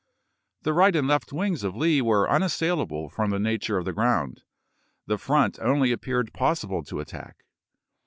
The 0.63 0.73
right 0.73 0.95
and 0.95 1.07
left 1.07 1.31
wings 1.31 1.63
of 1.63 1.75
Lee 1.75 2.01
were 2.01 2.27
unassailable 2.27 3.07
from 3.07 3.29
the 3.29 3.37
nature 3.37 3.77
of 3.77 3.85
the 3.85 3.93
ground; 3.93 4.41
the 5.05 5.19
front 5.19 5.59
only 5.61 5.91
appeared 5.91 6.33
possible 6.33 6.83
to 6.85 7.01
attack. 7.01 7.45